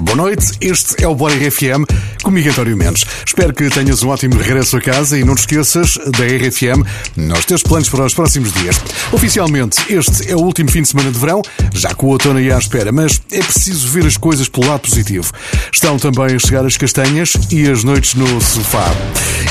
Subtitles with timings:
[0.00, 1.84] Boa noite, este é o Bora RFM,
[2.22, 3.04] comigo António Mendes.
[3.26, 6.82] Espero que tenhas um ótimo regresso a casa e não te esqueças da RFM
[7.16, 8.80] nos teus planos para os próximos dias.
[9.12, 11.42] Oficialmente, este é o último fim de semana de verão,
[11.74, 14.80] já com o outono aí à espera, mas é preciso ver as coisas pelo lado
[14.80, 15.30] positivo.
[15.70, 18.90] Estão também a chegar as castanhas e as noites no sofá.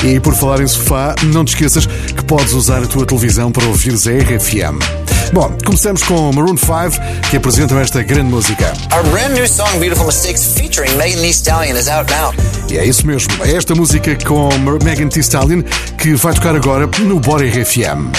[0.04, 3.66] E por falar em sofá, não te esqueças que podes usar a tua televisão para
[3.66, 5.19] ouvires a RFM.
[5.32, 8.74] Bom, começamos com Maroon 5, que apresentam esta grande música.
[8.92, 12.34] Our brand new song Beautiful Mistakes featuring Megan Thee Stallion is out now.
[12.68, 14.50] E é isso mesmo, é esta música com
[14.84, 15.62] Megan Thee Stallion
[15.98, 18.12] que vai tocar agora no Bora RFM.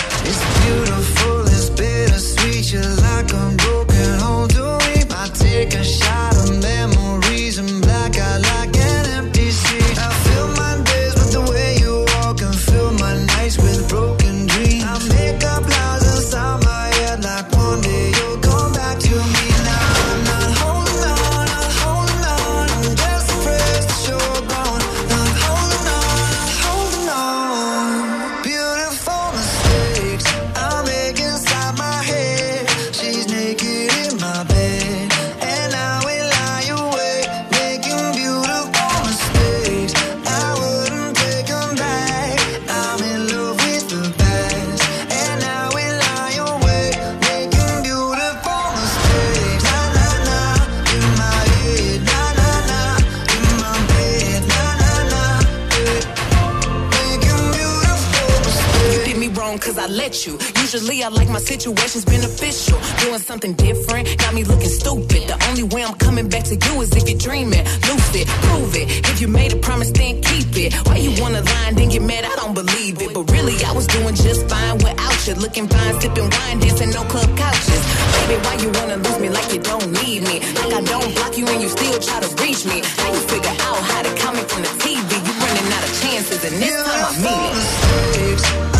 [59.91, 62.79] Usually I like my situations beneficial.
[63.03, 65.27] Doing something different got me looking stupid.
[65.27, 67.65] The only way I'm coming back to you is if you're dreaming.
[67.91, 68.87] Lucid, prove it.
[69.11, 70.75] If you made a promise, then keep it.
[70.87, 72.25] Why you wanna lie and then get mad?
[72.25, 73.13] I don't believe it.
[73.13, 75.35] But really, I was doing just fine without you.
[75.35, 77.83] Looking fine, sipping wine, dancing no club couches.
[78.15, 80.39] Baby, why you wanna lose me like you don't need me?
[80.55, 82.79] Like I don't block you and you still try to reach me.
[83.03, 85.11] How you figure out how to comment from the TV?
[85.27, 88.80] You running out of chances, and this time I mean it.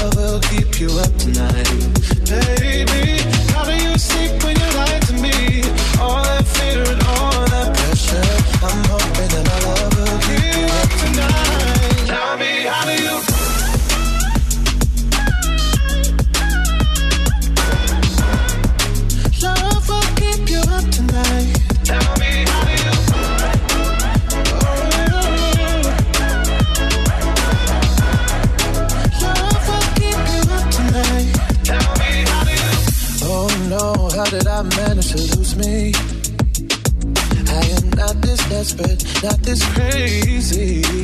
[0.81, 0.95] Tell
[1.27, 1.50] me
[38.61, 41.00] desperate, not this crazy.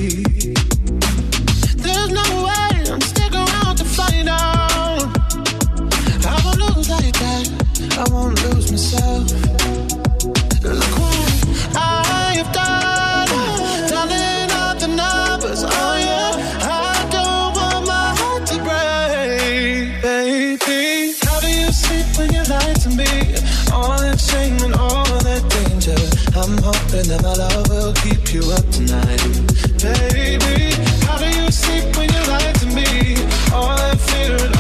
[26.98, 29.22] And that my love will keep you up tonight.
[29.78, 30.74] Baby,
[31.06, 33.14] how do you sleep when you lie to me?
[33.54, 34.57] All that fear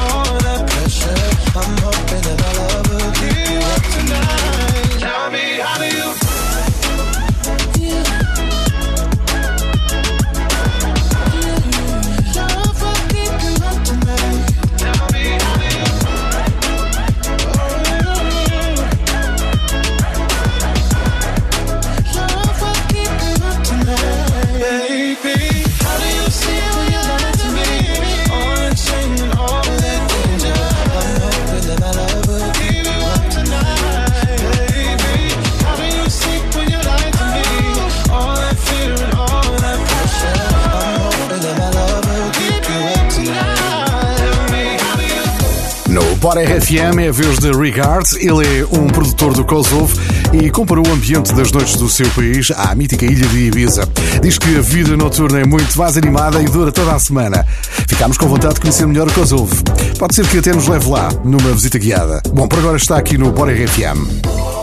[46.27, 48.17] Bora RFM é a vez de Regards.
[48.17, 49.97] Ele é um produtor do Kosovo
[50.33, 53.87] e comparou o ambiente das noites do seu país à mítica ilha de Ibiza.
[54.21, 57.47] Diz que a vida noturna é muito mais animada e dura toda a semana.
[57.87, 59.55] Ficámos com vontade de conhecer melhor o Kosovo.
[59.97, 62.21] Pode ser que até nos leve lá numa visita guiada.
[62.33, 64.56] Bom, por agora está aqui no Bora RFM.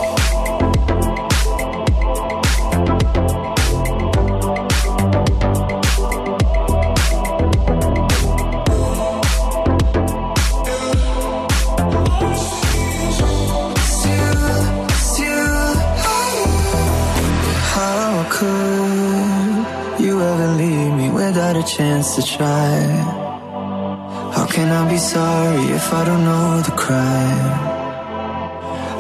[22.15, 22.79] to try.
[24.37, 27.53] How can I be sorry if I don't know the crime?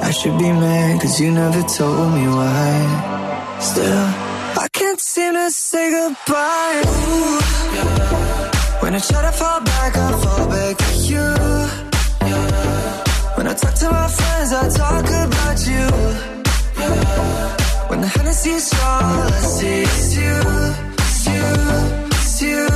[0.02, 3.58] I should be mad cause you never told me why.
[3.61, 4.06] Still,
[4.64, 6.82] I can't seem to say goodbye.
[6.87, 7.38] Ooh.
[8.82, 11.28] When I try to fall back, I fall back to you.
[13.37, 15.87] When I talk to my friends, I talk about you.
[17.88, 20.40] When the Hennessy's strong, I see it's you,
[20.99, 22.04] it's you
[22.44, 22.67] you.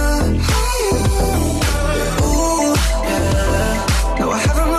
[2.25, 2.75] Ooh,
[3.05, 4.17] yeah.
[4.19, 4.78] No, I haven't.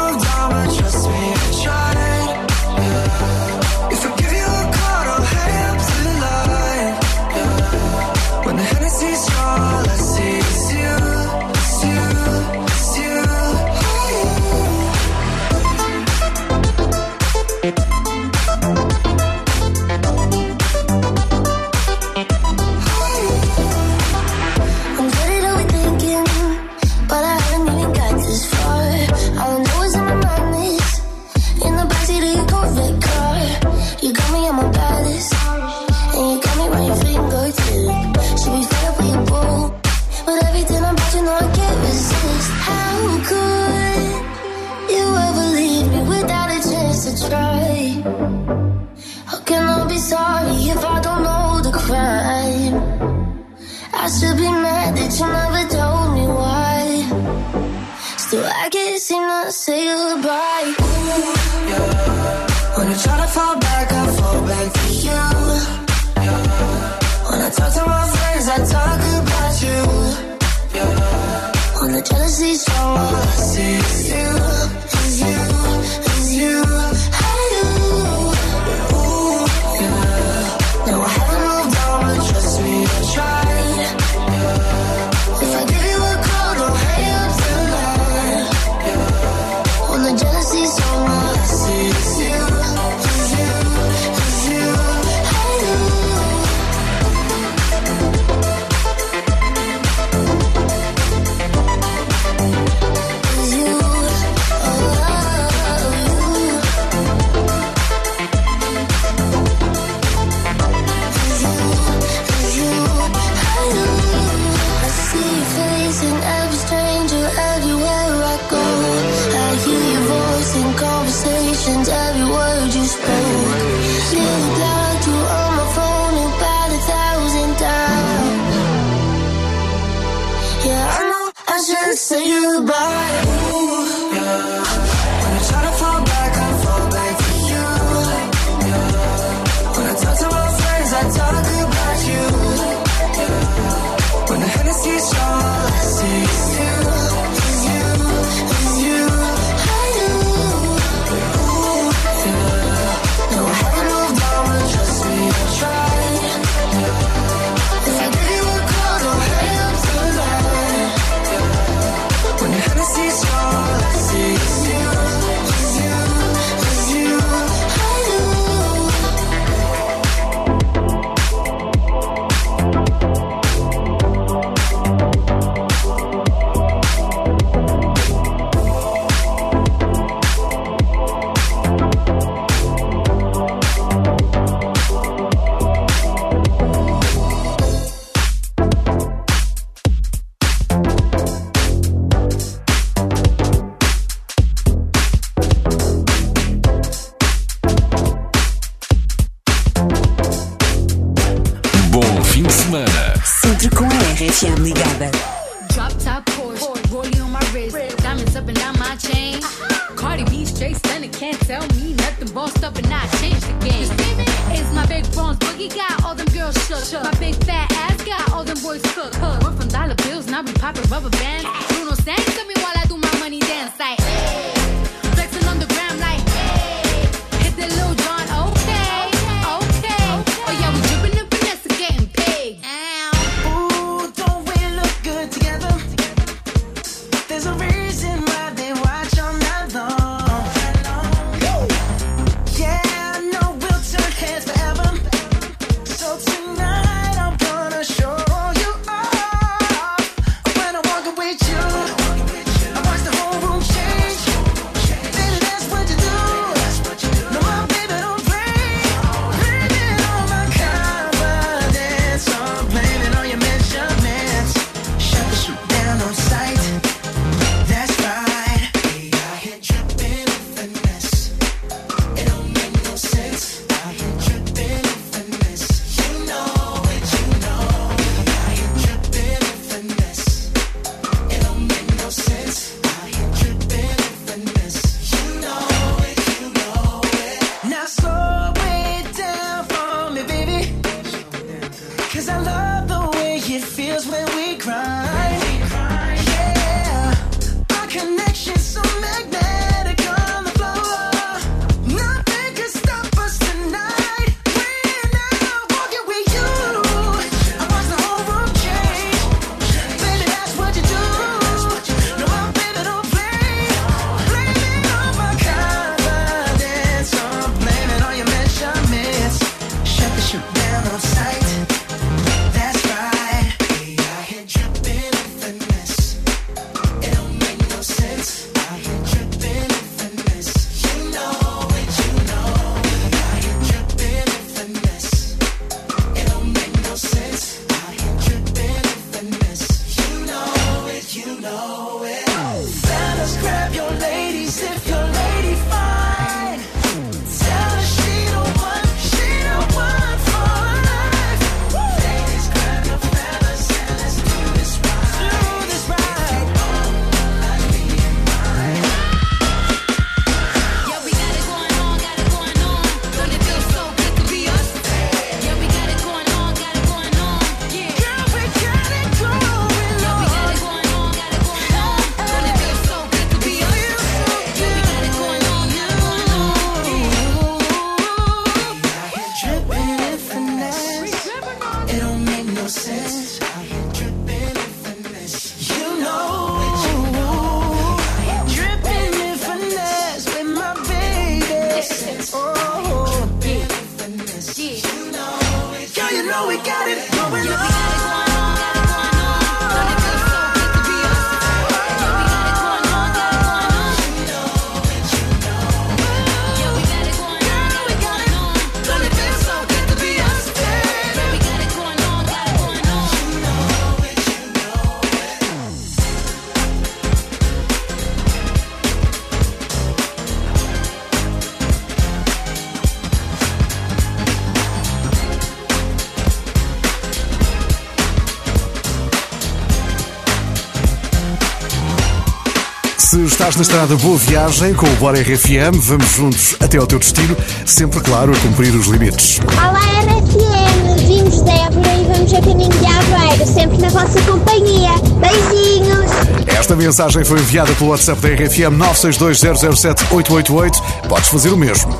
[433.60, 435.78] na estrada, boa viagem com o Bora RFM.
[435.82, 437.36] Vamos juntos até ao teu destino,
[437.66, 439.42] sempre, claro, a cumprir os limites.
[439.58, 440.96] Olá, RFM.
[441.06, 444.92] Vimos Débora e vamos a caminho de Aveiro, sempre na vossa companhia.
[445.20, 446.10] Beijinhos.
[446.48, 450.82] Esta mensagem foi enviada pelo WhatsApp da RFM 962007888.
[451.10, 452.00] Podes fazer o mesmo.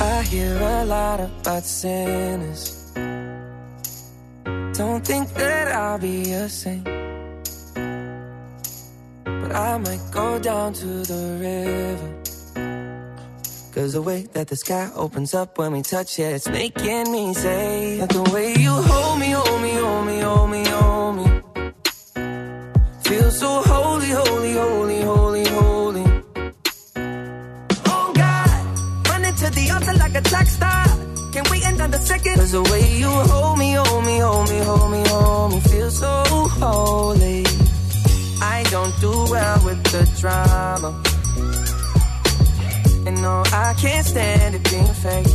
[0.00, 2.90] I hear a lot about sinners.
[4.72, 7.13] Don't think that I'll be a saint.
[9.54, 12.24] I might go down to the river.
[13.72, 17.32] Cause the way that the sky opens up when we touch it, it's making me
[17.34, 21.42] say that the way you hold me, hold me, hold me, hold me, hold me.
[23.04, 26.04] Feel so holy, holy, holy, holy, holy.
[27.86, 30.84] Oh God, running to the altar like a track star.
[31.32, 32.34] Can we end on the second?
[32.34, 35.90] Cause the way you hold me, hold me, hold me, hold me, hold me, feel
[35.90, 36.24] so
[36.58, 37.43] holy.
[38.74, 40.90] Don't do well with the drama.
[43.06, 45.32] And no, I can't stand it being fake.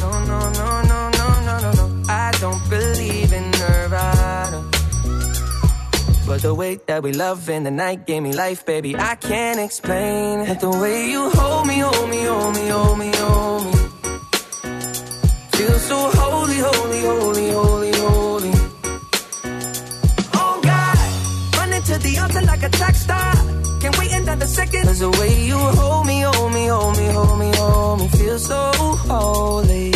[0.00, 2.02] No, no, no, no, no, no, no, no.
[2.08, 4.68] I don't believe in Nirvana.
[6.26, 8.96] But the way that we love in the night gave me life, baby.
[8.96, 10.58] I can't explain it.
[10.58, 13.72] The way you hold me, hold me, hold me, hold me, hold me.
[15.52, 17.71] Feel so holy, holy, holy, holy.
[22.62, 23.34] Like a track star.
[23.80, 24.84] Can we end on the second?
[24.84, 28.38] Cause the way you hold me, hold me, hold me, hold me, hold me, feel
[28.38, 28.70] so
[29.10, 29.90] holy.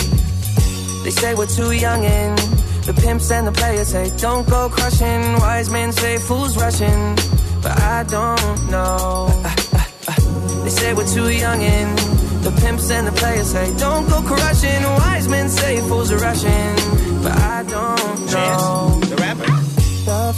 [1.05, 2.39] They say we're too young and
[2.85, 5.23] the pimps and the players say don't go crushing.
[5.45, 7.15] Wise men say fools rushing,
[7.63, 9.29] but I don't know.
[10.65, 11.99] They say we're too young and
[12.43, 14.83] the pimps and the players say don't go crushing.
[14.83, 16.75] Wise men say fools are rushing,
[17.23, 19.01] but I don't know.
[19.11, 19.26] The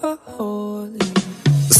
[0.00, 1.03] Ho- ho- ho- holy.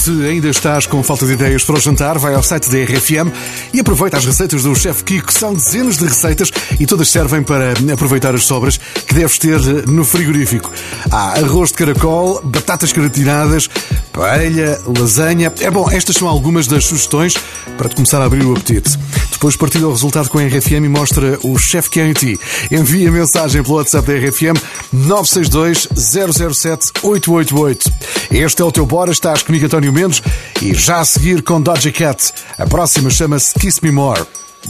[0.05, 3.33] Se ainda estás com falta de ideias para o jantar, vai ao site da RFM
[3.73, 5.33] e aproveita as receitas do chefe Kiko.
[5.33, 10.05] São dezenas de receitas e todas servem para aproveitar as sobras que deves ter no
[10.05, 10.71] frigorífico.
[11.11, 13.67] Há arroz de caracol, batatas gratinadas,
[14.13, 15.51] paella, lasanha.
[15.61, 17.33] É bom, estas são algumas das sugestões
[17.79, 18.99] para te começar a abrir o apetite.
[19.33, 22.39] Depois partilha o resultado com a RFM e mostra o chefe que é em ti.
[22.71, 24.61] Envia mensagem pelo WhatsApp da RFM
[24.93, 27.91] 962 007 888.
[28.31, 30.21] Este é o teu Bora, estás comigo António Mendes
[30.61, 32.33] e já a seguir com Doja Cat.
[32.59, 34.23] A próxima chama-se Kiss Me More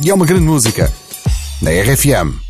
[0.03, 0.93] e é uma grande música
[1.63, 2.45] na RFM.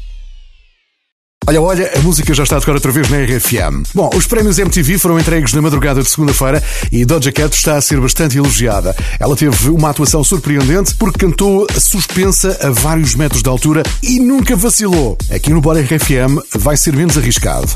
[1.47, 3.87] Olha, olha, a música já está a tocar outra vez na RFM.
[3.95, 7.83] Bom, os prémios MTV foram entregues na madrugada de segunda-feira e Doja Cat está a
[7.83, 8.97] ser bastante elogiada.
[9.21, 14.57] Ela teve uma atuação surpreendente porque cantou suspensa a vários metros de altura e nunca
[14.57, 15.19] vacilou.
[15.31, 17.69] Aqui no Bora RFM vai ser menos arriscado.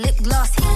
[0.00, 0.69] lip gloss.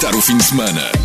[0.00, 0.99] Aproveitar o fim de semana.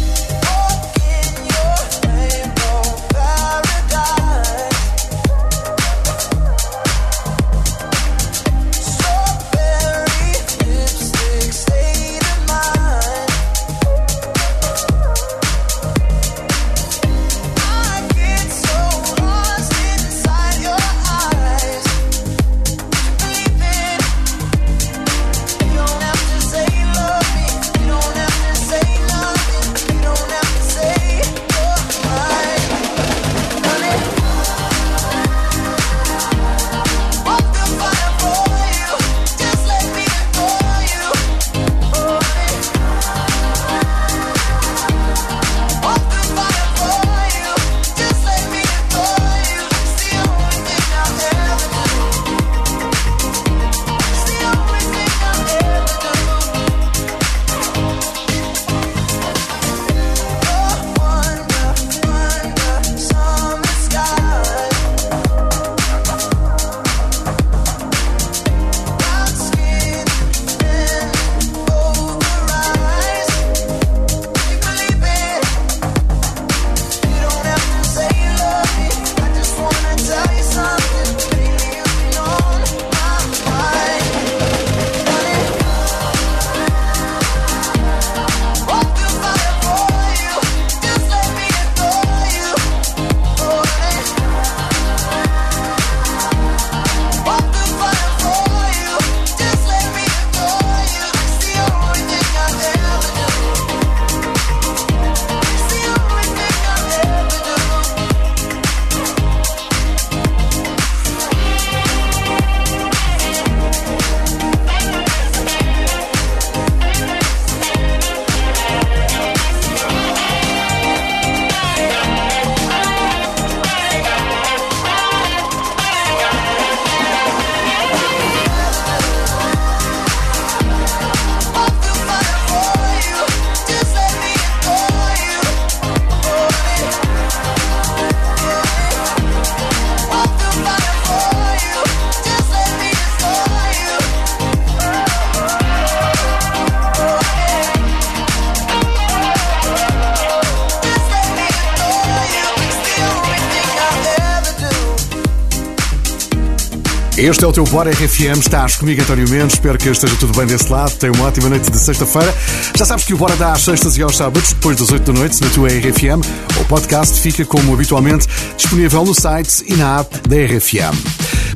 [157.27, 160.45] Este é o teu Bora RFM, estás comigo António Mendes, espero que esteja tudo bem
[160.45, 162.31] desse lado, tenha uma ótima noite de sexta-feira.
[162.77, 165.19] Já sabes que o Bora dá às sextas e aos sábados, depois das 8 da
[165.19, 166.21] noite, na tua RFM.
[166.61, 170.95] O podcast fica, como habitualmente, disponível no site e na app da RFM.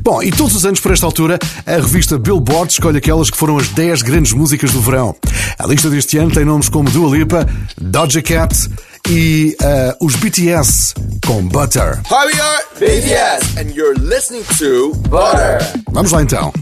[0.02, 3.56] Bom, e todos os anos por esta altura, a revista Billboard escolhe aquelas que foram
[3.56, 5.14] as 10 grandes músicas do verão.
[5.56, 7.48] A lista deste ano tem nomes como Dua Lipa,
[7.80, 8.68] Doja Cat
[9.10, 10.94] e uh, os BTS
[11.26, 12.00] com Butter.
[12.08, 15.58] Hi, we are BTS, and you're listening to Butter.
[15.90, 16.52] Vamos lá então.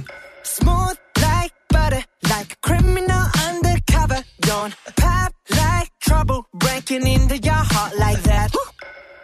[0.44, 4.24] Smooth like butter, like a criminal undercover.
[4.40, 8.50] Don't pop like trouble, breaking into your heart like that.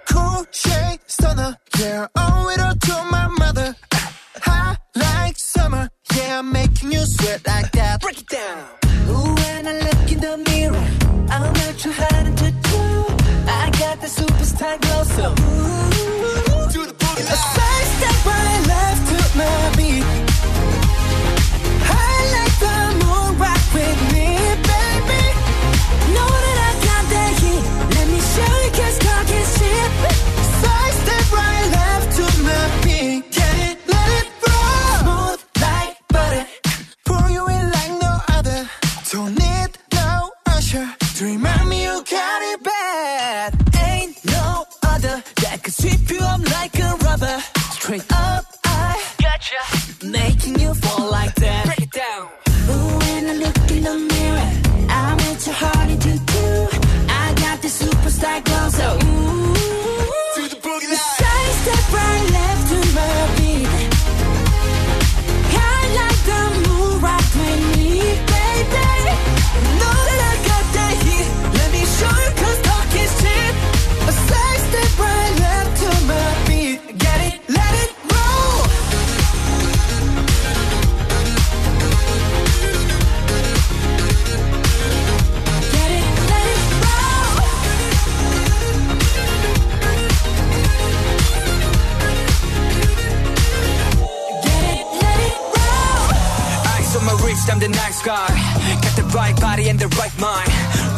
[0.06, 3.74] Cool shade stunner, yeah, owe it all to my mother.
[4.42, 7.73] Hot like summer, yeah, making you sweat like
[97.04, 98.28] On my wrist, I'm the nice guy.
[98.80, 100.48] Got the right body and the right mind.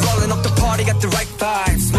[0.07, 1.91] Rolling up the party, got the right vibes.
[1.91, 1.99] We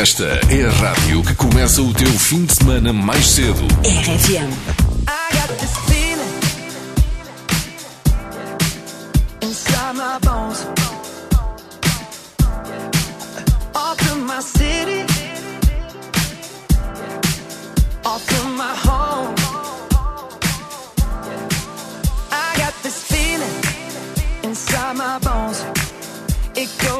[0.00, 3.60] Esta é a rádio que começa o teu fim de semana mais cedo.
[3.84, 4.50] RFM.
[5.06, 6.40] I got this feeling
[9.42, 10.66] inside my bones.
[13.74, 15.04] Off from my city,
[18.02, 19.34] off from my home.
[22.32, 23.60] I got this feeling
[24.44, 25.62] inside my bones.
[26.56, 26.99] It goes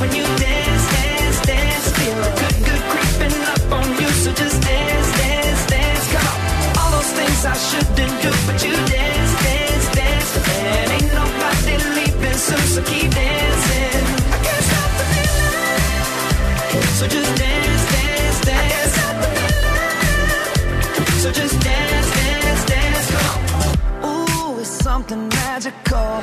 [0.00, 1.86] when you dance, dance, dance.
[1.98, 4.08] Feel good, good creeping up on you.
[4.22, 6.06] So just dance, dance, dance.
[6.12, 6.38] Come on.
[6.78, 10.30] All those things I shouldn't do, but you dance, dance, dance.
[10.58, 14.04] And ain't nobody leaving soon, so keep dancing.
[14.34, 15.88] I can't stop the feeling.
[16.98, 18.58] So just dance, dance, dance.
[18.58, 19.58] I can't stop the feeling.
[21.22, 23.06] So just dance, dance, dance.
[23.14, 24.18] Come on.
[24.30, 26.22] Ooh, it's something magical.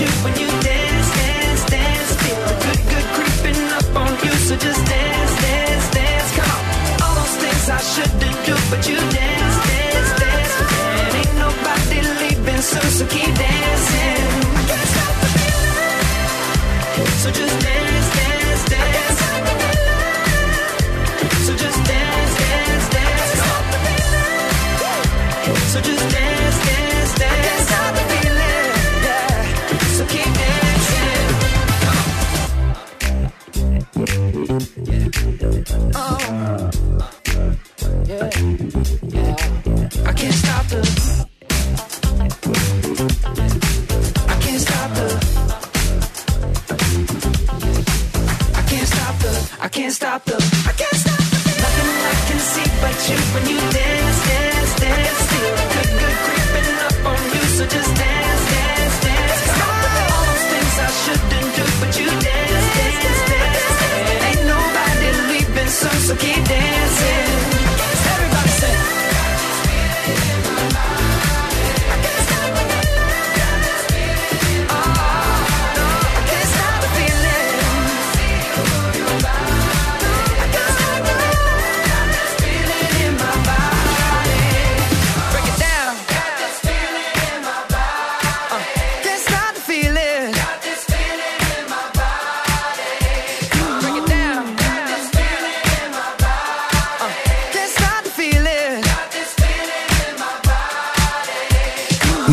[0.00, 2.10] You when you dance, dance, dance.
[2.22, 4.32] Feel a good, good creeping up on you.
[4.46, 6.30] So just dance, dance, dance.
[6.36, 6.64] Come.
[7.02, 10.54] All those things I shouldn't do, but you dance, dance, dance.
[11.00, 14.24] And ain't nobody leaving so keep dancing.
[14.68, 17.10] Can't stop the feeling.
[17.22, 17.75] So just dance,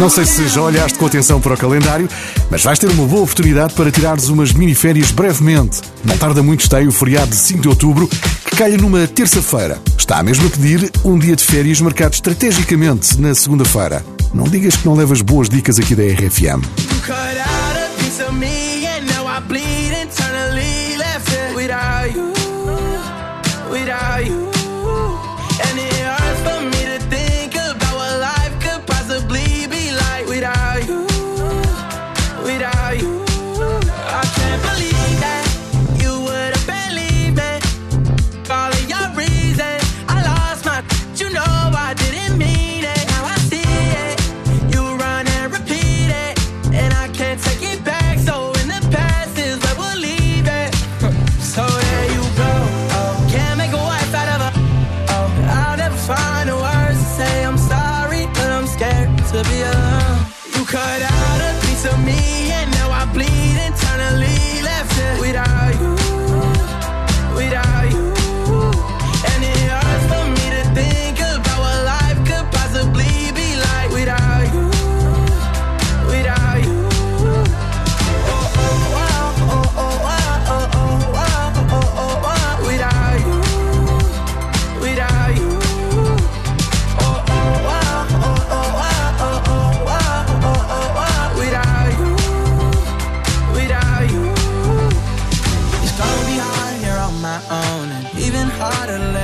[0.03, 2.09] Não sei se já olhaste com atenção para o calendário,
[2.51, 5.79] mas vais ter uma boa oportunidade para tirares umas miniférias brevemente.
[6.03, 9.81] Não tarda muito, está aí o feriado de 5 de outubro, que calha numa terça-feira.
[9.97, 14.05] Está mesmo a pedir um dia de férias marcado estrategicamente na segunda-feira.
[14.33, 16.61] Não digas que não levas boas dicas aqui da RFM.
[21.55, 22.33] Without you,
[23.71, 24.52] without you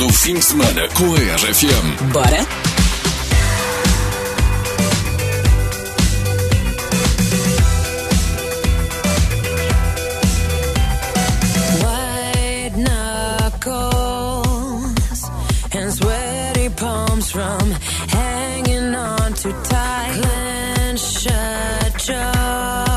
[0.00, 2.10] do fim de semana com a RFM.
[2.10, 2.46] Bora?
[17.30, 17.70] From
[18.08, 22.89] hanging on too tight, clench shut.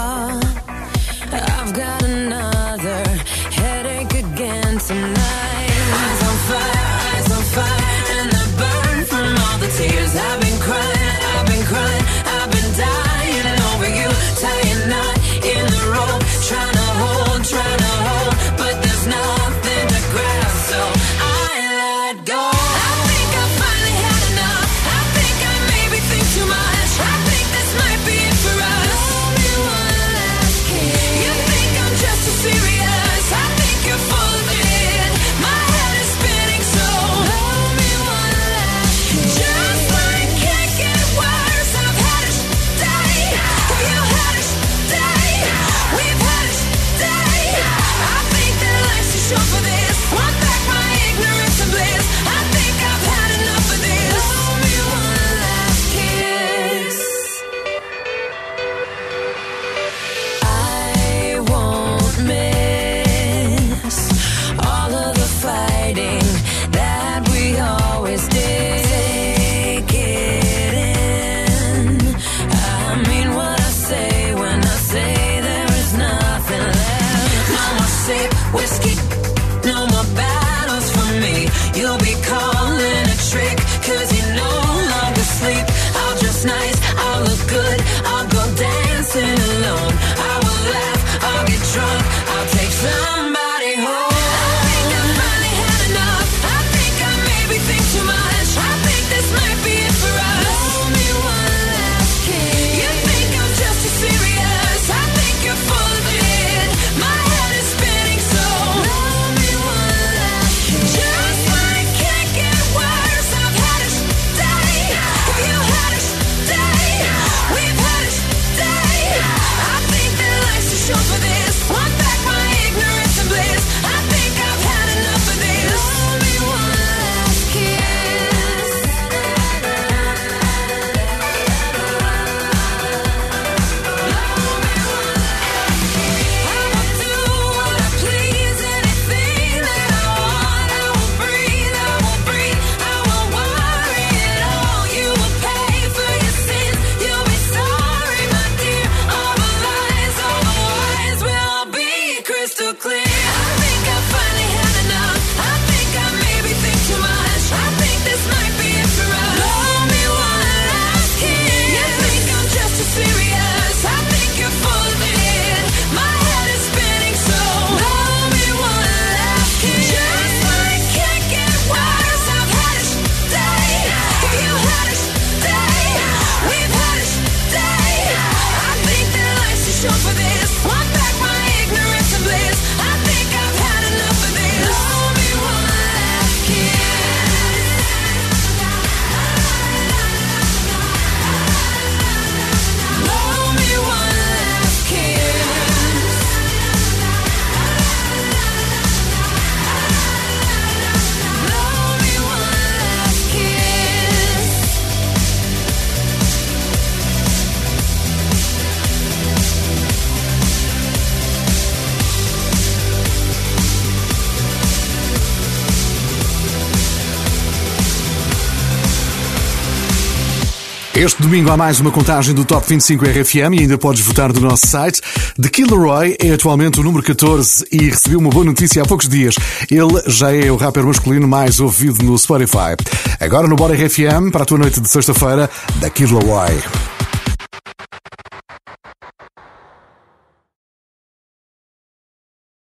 [221.03, 224.39] Este domingo há mais uma contagem do Top 25 RFM e ainda podes votar no
[224.39, 225.01] nosso site.
[225.37, 229.09] The Killer Roy é atualmente o número 14 e recebeu uma boa notícia há poucos
[229.09, 229.35] dias.
[229.69, 232.77] Ele já é o rapper masculino mais ouvido no Spotify.
[233.19, 235.49] Agora no Bora RFM, para a tua noite de sexta-feira,
[235.81, 236.63] The Killer Roy.